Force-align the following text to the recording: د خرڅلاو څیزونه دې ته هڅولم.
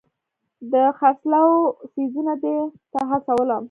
د 0.71 0.73
خرڅلاو 0.99 1.53
څیزونه 1.93 2.33
دې 2.43 2.57
ته 2.91 2.99
هڅولم. 3.09 3.59